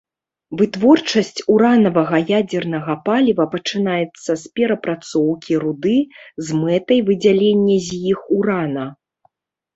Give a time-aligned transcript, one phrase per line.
[0.59, 5.95] Вытворчасць уранавага ядзернага паліва пачынаецца з перапрацоўкі руды
[6.49, 8.91] з мэтай выдзялення з іх урана.